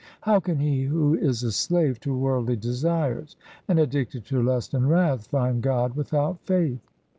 [0.21, 3.35] How can he who is a slave to worldly desires
[3.67, 6.79] and addicted to lust and wrath, find God without faith